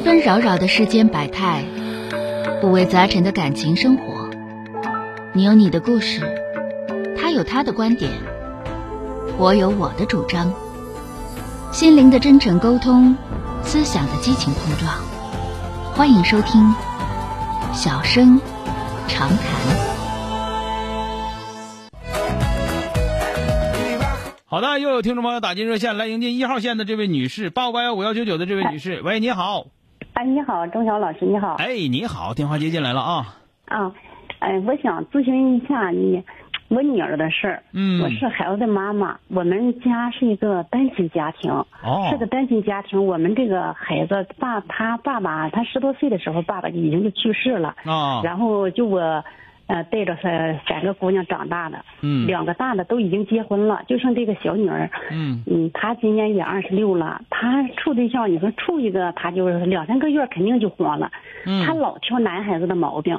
[0.00, 1.62] 纷纷扰扰的世间百态，
[2.62, 4.30] 五味杂陈的感情生活。
[5.34, 6.22] 你有你的故事，
[7.18, 8.10] 他有他的观点，
[9.36, 10.54] 我有我的主张。
[11.70, 13.14] 心灵的真诚沟通，
[13.62, 14.90] 思想的激情碰撞。
[15.92, 16.62] 欢迎收听
[17.74, 18.40] 《小声
[19.06, 19.36] 长谈》。
[24.46, 29.66] 好的，又有听众朋友打进热线来迎接一号线的这位女士，八五八幺五幺九九的这位女士，喂，你好。
[30.14, 31.54] 哎，你好，钟晓老师，你好。
[31.54, 33.34] 哎，你好，电话接进来了啊。
[33.66, 33.92] 啊，
[34.40, 36.22] 哎，我想咨询一下你，
[36.68, 37.62] 我女儿的事儿。
[37.72, 41.50] 嗯我是孩子的妈妈，我们家是一个单亲家庭。
[41.50, 47.74] 哦是个单亲家庭，我们这个孩子爸他爸爸他十多岁的时候，爸爸就已经就去世了。
[47.84, 49.24] 啊，然后就我，
[49.70, 51.78] 呃，带着三三个姑娘长大的。
[52.02, 54.90] 嗯两个大的都已经结婚了，就剩这个小女儿。
[55.12, 61.08] 嗯嗯，她今年也二十六了，她处对象，你说处一个，她就是两三个月肯定就黄了。
[61.46, 63.16] 嗯她老挑男孩子的毛病。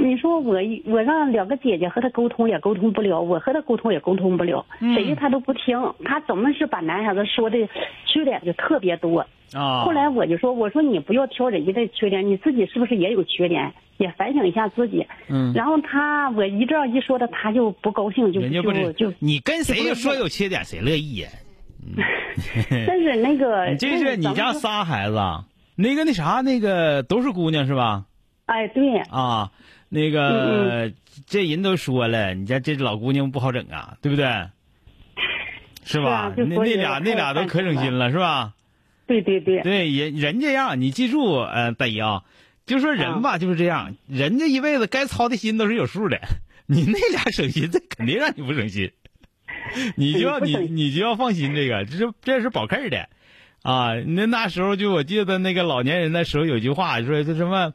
[0.00, 7.56] 你说我我让两个姐姐和他沟通也沟通不了，我和他沟通也沟通不了，嗯谁他都不听，她总是把男孩子说的
[8.06, 9.26] 缺点就特别多。
[9.54, 9.82] 啊。
[9.84, 13.72] 后来我就说，我说你不要挑人家的缺点，你自己是不是也有缺点？
[13.96, 15.04] 也反省一下自己。
[15.28, 19.12] 嗯然后他我一这样一说的，他就不高兴，就就就。
[19.18, 21.28] 你跟谁说有缺点，谁乐意呀？
[22.86, 25.44] 但是那个，你这是你家仨孩子啊？
[25.74, 28.04] 那个那啥，那个都是姑娘是吧？
[28.48, 29.52] 哎，对，啊，
[29.90, 30.92] 那嗯个
[31.26, 34.26] 这人都说了，你家这老姑娘不好整啊，对不对？
[35.84, 36.32] 是吧？
[36.34, 38.54] 那那俩那俩都可省心了，是吧？
[39.06, 42.24] 对对对，对，人人这样，你记住，呃，大姨啊，
[42.64, 46.18] 就说人吧就是这样，人这一辈子该操的心都是有数的。
[46.66, 48.92] 你那俩省心，这肯定让你不省心，
[49.96, 53.08] 你就要你你就要放心，这个这是这是保 K 的，
[53.62, 57.72] 啊，那那时候就我记得那个老年人的时候有句话说这什么，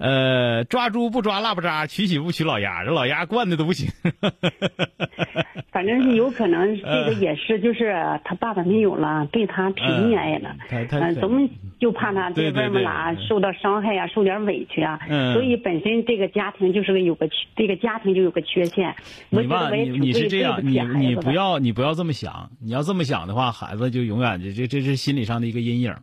[0.00, 3.86] 呃，抓猪不抓腊八渣，娶媳妇娶老鸭，这老鸭惯的都不行。
[5.70, 11.48] 反正是有可能这呃个也是，就是他爸爸没有了，对他挺溺爱的，他他嗯，总
[11.78, 18.94] 就怕他对对这哥们俩受到伤害啊，受点委屈啊，嗯所以本身这个家庭就是个有个缺这个家庭就有个缺陷。
[19.28, 21.14] 我你吧，觉得我也你你是这样，你你。
[21.14, 25.94] 不要你不要这么想，你要这么想的话，孩子就永远这这这是心理上的一个阴影，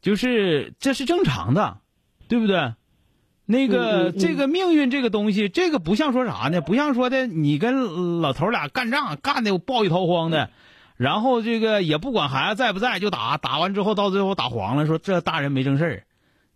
[0.00, 1.78] 就是这是正常的，
[2.28, 2.72] 对不对？
[3.46, 6.60] 那个、嗯嗯嗯这个命运这个东西，这个不像说啥呢？
[6.60, 10.50] 不像说的你跟老头俩干仗干的暴一逃荒的，
[10.96, 16.02] 然后这个也不管孩子在不在就打，打完之后到最后打黄了，说这大人没正事儿，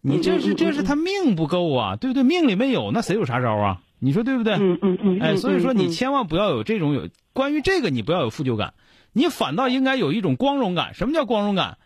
[0.00, 2.22] 你这是这是他命不够啊，对不对？
[2.22, 3.80] 命里没有，那谁有啥招啊？
[3.98, 4.54] 你说对不对？
[4.54, 8.74] 嗯嗯嗯，哎，嗯所以说你嗯千万不要有这种有关于这个，你不要有负疚感，
[9.12, 10.94] 你反倒应该有一种光荣感。
[10.94, 11.78] 什么叫光荣感？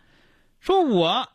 [0.61, 1.27] 说我，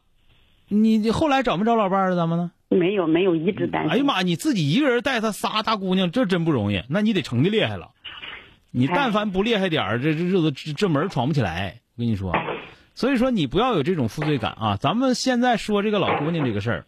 [0.68, 2.14] 你你后来找没找老伴儿啊？
[2.16, 2.52] 咱们呢？
[2.68, 3.90] 没有没有一直单身。
[3.90, 6.82] 哎呀妈，你自己一个人带她仨大姑娘，这真不容易。
[6.88, 7.90] 那你得成的厉害了，
[8.70, 11.80] 你哎但凡不厉害点儿，这这日子这这门儿闯不起来。
[11.96, 12.32] 我跟你说，
[12.94, 14.76] 所以说你不要有这种负罪感啊。
[14.76, 16.84] 咱们现在说这个老姑娘这个事儿，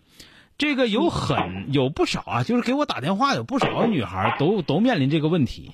[0.58, 5.72] 这个有很有不少啊，就是给我打电话有不少女孩都都面临这个问题，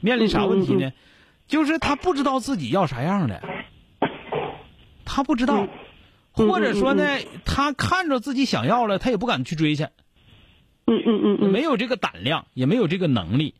[0.00, 0.92] 面临啥问题呢？
[1.46, 3.42] 就是她不知道自己要啥样的，
[5.04, 5.68] 她不知道，嗯
[6.32, 9.84] 或者说呢，他看着自己想要了，他也不敢去追去。
[10.84, 13.54] 嗯嗯嗯嗯，没有这个胆量，也没有这个能力，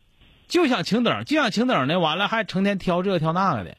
[0.48, 3.76] 就想请等，就想请等呢，完了还成天挑这挑那个的，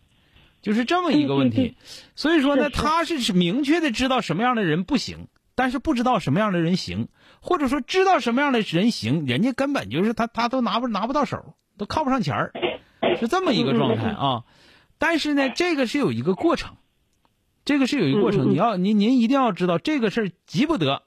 [0.61, 1.75] 就是这么一个问题。
[2.15, 7.09] 所以说呢，他是明确的知道什么样的人不行，但是不知道什么样的人行，
[7.41, 12.53] 或者说知道什么样的人行，人家根本就是他他都拿不拿不到手，都靠不上钱儿，
[13.19, 14.43] 是这么一个状态啊。
[14.97, 16.77] 但是呢，这个是有一个过程，
[17.65, 21.03] 这个是有一个过程，你要您您一定要知道这个事儿急不得，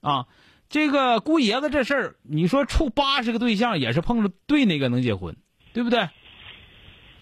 [0.00, 0.26] 啊。
[0.70, 5.36] 这个姑爷子这事儿，你说处八十个对象也是碰着对那个能结婚，
[5.72, 6.08] 对不对？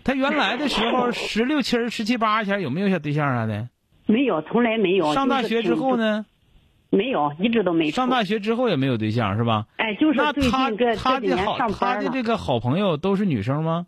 [0.04, 3.68] 他原来的时候 十六七、十七八前有没有小对象啥的？
[4.06, 5.12] 没有，从来没有。
[5.12, 5.96] 上大学之后？
[5.96, 6.24] 呢？
[6.88, 7.96] 没有，一直都没处。
[7.96, 9.66] 上大学之后也没有对象是吧？
[9.76, 10.32] 哎，就是他
[10.96, 12.00] 他的好他。
[12.00, 13.86] 的这个好朋友都是女生吗？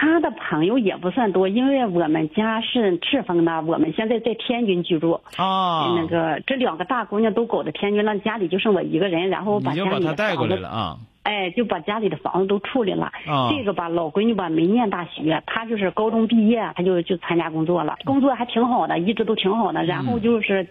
[0.00, 5.20] 他的朋友也不算多，因为我们家是赤峰的，我们现在在天津居住。
[5.36, 10.96] 啊，那个这两个大姑娘都搞到天津了，家里就剩我一个人，然后我把家里的他带过房子，来了啊。
[11.24, 13.06] 哎，就把家里的房子都处理了。
[13.26, 13.50] 啊。
[13.50, 19.82] 这个吧，老闺女吧没念大学，她就是高中毕业，她就就参加工作了，工作还挺好的，一直都挺好的。
[19.84, 20.64] 然后就是，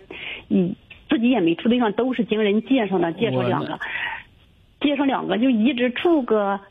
[0.47, 0.73] 嗯，
[1.09, 3.77] 自己也没处对象，都是经人介绍的，介绍两个，
[4.80, 6.62] 介绍两个就一直处个，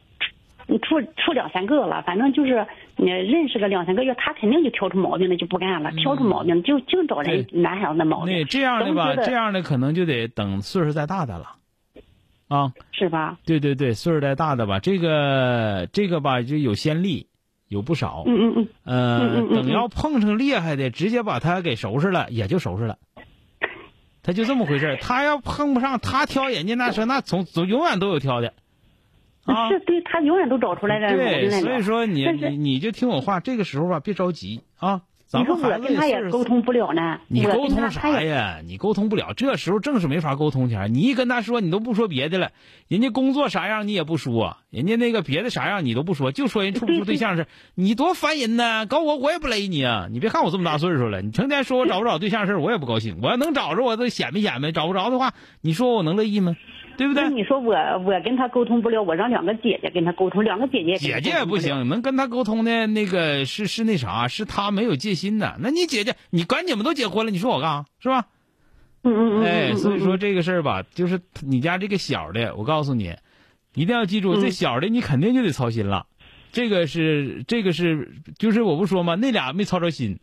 [0.67, 2.67] 处处两三个了，反正就是
[2.97, 5.93] 你认识个两三个月，他肯定就挑出毛病了，就不干了。
[5.93, 8.37] 挑出毛病就净找人男孩子的毛病。
[8.37, 11.57] 那这样的吧，这样的可能就得等岁数再大的了，
[12.49, 13.39] 啊，是吧？
[13.47, 17.29] 对对对，岁数再大的吧，这个这个吧就有先例，
[17.69, 18.25] 有不少。
[18.27, 22.99] 嗯嗯嗯，呃，嗯嗯嗯等要碰上厉害的，直接把他给收拾了，也就收拾了。
[24.23, 28.55] 他就这么回事儿他要碰不上，他挑人家那车，那总总永远都有挑的，
[29.47, 31.51] 啊，是对他永远都找出来的对。
[31.61, 37.19] 所以说你你你就听我话，这个时候吧，别着急啊，咱你说我们孩子跟他也沟通不了呢。
[37.29, 38.61] 你沟通啥呀？
[38.65, 40.95] 你沟通不了，这时候正是没法沟通前。
[40.95, 42.51] 你一跟他说，你都不说别的了，
[42.89, 48.87] 人家工作啥样你也不说，人家那个别的啥样你都不说，就说人处不处对象是，你多烦人呢！
[48.87, 50.07] 搞我我也不勒你啊！
[50.11, 53.19] 你别看我这么大岁数了，你成天说我找不着对象事儿我也不高兴。
[53.23, 56.57] 我要能找着，我都显摆显摆；找不着的话，你说我能乐意吗？
[56.97, 57.25] 对不对？
[57.25, 61.57] 那你说我我跟他沟通不了，我让两个姐姐跟他沟通，两个姐姐姐姐也不。
[61.59, 65.57] 行，能跟他沟通的那个是是那啥，是他没有戒心的。
[65.59, 68.27] 那你姐姐，你管你们都结婚了，你说我干啥是吧？
[69.03, 69.45] 嗯嗯嗯。
[69.45, 73.15] 哎，嗯所以说嗯这个事儿吧，就是你家这个小的，我告诉你，
[73.75, 76.07] 一定要记住，嗯这小的你肯定就得操心了。
[76.53, 80.21] 这个是这个是，就是我不说嘛，那俩没操着心，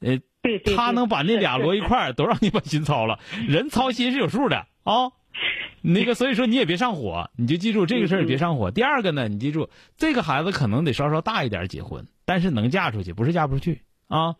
[0.00, 3.18] 呃，对对，对他能把那俩摞一块儿，都让你把心操了。
[3.48, 5.10] 人操心是有数的啊。
[5.94, 8.70] 那个，所以说你也别上火，你就记住这个事儿，别上火。
[8.72, 14.34] 第二个呢，你记住这个孩子可能得稍稍大一点结婚，但是能嫁出去，不是嫁不出去啊。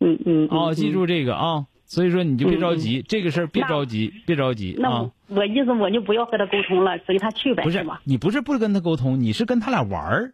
[0.00, 0.46] 嗯嗯。
[0.46, 0.90] 嗯哦，记。
[0.90, 1.66] 住这个啊。
[1.84, 5.36] 所以说你就别着急，这个事儿别着急，别着急那啊我。
[5.36, 7.84] 我意思我就不要和他沟通了，随他去呗，不是？
[8.04, 10.32] 你不是不跟他沟通，你是跟他俩玩儿，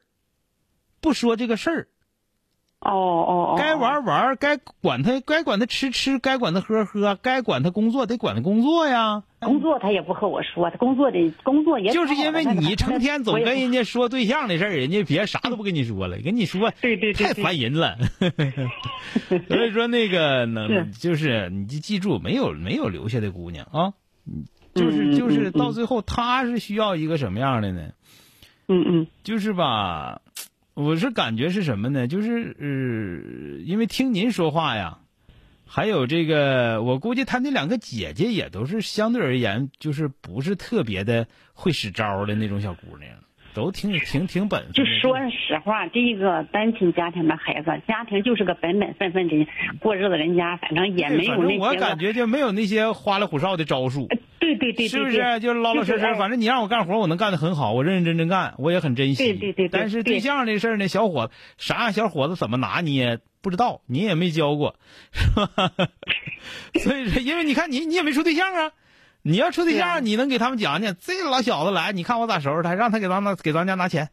[1.00, 1.88] 不说这个事儿。
[2.80, 3.54] 哦哦哦。
[3.58, 9.24] 该玩玩，该管他，该管他吃吃，该管他喝喝，该管他工作得管他工作呀。
[9.40, 17.96] 工作他也不和我说，他工作的工作也就是因为你成天总跟人家说对象的事儿，人家别啥都不跟你说了，跟你说对对对对太烦人了。
[19.48, 23.92] 所以说那个能就是你就记住，没有没有留下的姑娘啊，
[24.74, 27.90] 就是就是嗯到最后，他是需要一个什么样的呢？
[28.66, 30.20] 嗯嗯就是吧，
[30.80, 32.06] 我是感觉是什么呢？
[32.06, 34.98] 就是呃，因为听您说话呀，
[35.66, 43.10] 还有这个，我估计他那两个姐姐也都是相对而言，就是不是特别的会使招的那种小姑娘，
[43.58, 44.72] 都挺挺挺本分。
[44.72, 49.46] 就说实话，这个单亲家庭的孩子，家庭就是个本本分分的
[49.80, 51.58] 过日子，人家反正也没有那些。
[51.58, 54.06] 我感觉就没有那些花里胡哨的招数。
[54.38, 55.40] 对对对对，是不是？
[55.40, 59.24] 就老老实实，反正你让我干活，我能干得很好，我认认真真干，我也很珍惜。
[59.24, 64.76] 对对对对但是对对象这事儿呢，小伙子啥样小伙子怎么拿捏不知道，你也没教过，
[65.12, 65.50] 是吧？
[66.80, 68.70] 所以说，因为你看你你也没处对象啊，
[69.28, 74.08] 你要处对象，你能给他们讲讲，这老小子来，你看我咋收拾他，让他给咱拿给咱家拿钱，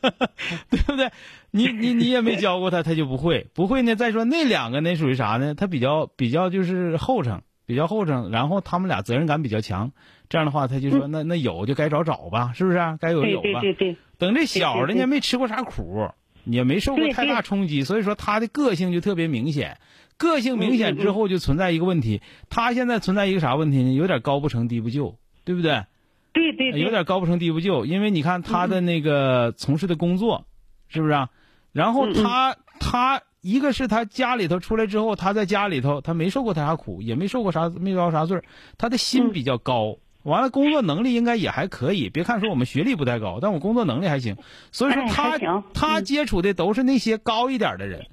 [0.70, 1.10] 对不对？
[1.50, 3.94] 你你你也没教过他， 他就不会，不会呢。
[3.94, 5.54] 再说那两个呢，属于啥呢？
[5.54, 9.92] 他比较比较就是后生，比较后生，然后他们俩责任感比较强。
[10.30, 13.60] 这样的话，他就说、那那有就该找找吧，是不是啊、该有对有吧。
[13.60, 16.08] 对对对，等这小的呢，没吃过啥苦，
[16.44, 19.76] 也没受过太大冲击，所以说他的个性就特别明显。
[20.20, 22.20] 个性明显之后，就存在一个问题，
[22.50, 23.94] 他现在存在一个啥问题呢？
[23.94, 25.86] 有点高不成低不就，对不对？
[26.34, 30.44] 对对对，有点高不成低不就，因为你看他的那个从事的工作，
[30.88, 31.30] 是不是啊？
[31.72, 38.42] 然后他他一个是他家里头出来之后，他在家里头他没受过他啥苦，也没受过啥没遭啥罪
[38.76, 39.96] 他的心嗯比较高。
[40.22, 42.10] 完了，工作能力应该也还可以。
[42.10, 44.36] 别看说我们学历不太高，但我工作能力还行。
[44.70, 45.38] 所以说哎他、
[45.72, 48.06] 他嗯接触的都是那些高一点的人。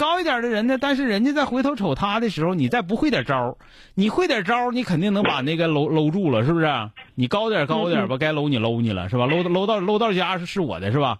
[0.00, 3.56] 高一点的人呢，但是人家再回头瞅他的时候，你再不会点招儿
[3.94, 6.66] 你会点招儿你肯定能把那个搂搂住了，是不是？
[7.14, 9.26] 你高点高点吧，该搂你搂你了，是吧？
[9.26, 11.18] 搂搂到搂到家是是我的，是吧？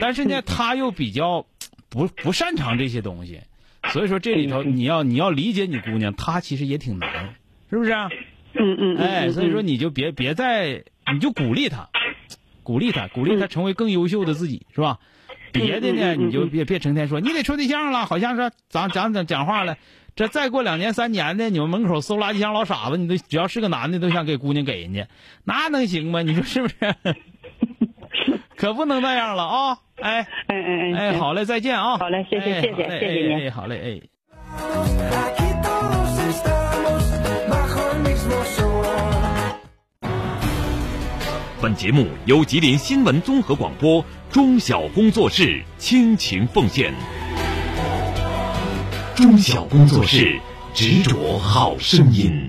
[0.00, 1.46] 但是呢，他又比较
[1.88, 3.40] 不不擅长这些东西，
[3.88, 7.34] 所以说这里头你要你要理解你姑娘，她其实也挺难，
[7.70, 8.10] 是不是啊？
[8.52, 11.88] 嗯嗯嗯，哎，嗯所以说你就别别再，你就鼓励她，
[12.62, 14.98] 鼓励她，鼓励她成为更优秀的自己，是吧？
[15.54, 19.76] 别的呢，你就别别成天说你得处对象了，好像是咱咱讲讲话了。
[20.16, 25.06] 这再过两年三年的，你们门口搜垃圾箱老傻子，你都只要是个男的都想给姑娘给人家，
[25.44, 26.22] 那能行吗？
[26.22, 26.76] 你说是不是？
[28.56, 29.78] 可不能那样了啊！
[30.02, 31.96] 哎嗯嗯嗯，哎，好嘞，再见啊！
[31.96, 34.00] 好嘞谢谢哎谢谢好嘞谢谢您哎哎，好嘞，哎。
[41.62, 46.94] 本节目由吉林新闻综合广播中小工作室倾情奉献。
[49.16, 50.38] 中小工作室
[50.72, 52.48] 执着好声音。